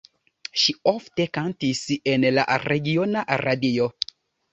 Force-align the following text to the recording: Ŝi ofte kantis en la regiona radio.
Ŝi 0.59 0.73
ofte 0.91 1.27
kantis 1.37 1.81
en 2.13 2.25
la 2.39 2.45
regiona 2.65 3.23
radio. 3.43 3.87